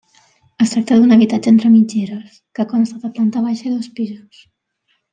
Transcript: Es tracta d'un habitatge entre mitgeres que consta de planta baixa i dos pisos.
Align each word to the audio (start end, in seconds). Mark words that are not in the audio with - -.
Es 0.63 0.71
tracta 0.75 0.95
d'un 1.01 1.15
habitatge 1.17 1.51
entre 1.53 1.71
mitgeres 1.75 2.39
que 2.61 2.65
consta 2.75 3.05
de 3.07 3.15
planta 3.19 3.45
baixa 3.49 3.67
i 3.71 3.75
dos 3.79 3.95
pisos. 4.01 4.45